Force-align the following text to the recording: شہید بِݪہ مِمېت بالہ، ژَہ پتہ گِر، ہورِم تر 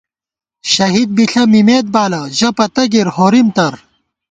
شہید 0.73 1.09
بِݪہ 1.15 1.43
مِمېت 1.51 1.85
بالہ، 1.93 2.21
ژَہ 2.37 2.49
پتہ 2.57 2.83
گِر، 2.91 3.07
ہورِم 3.15 3.47
تر 3.55 3.73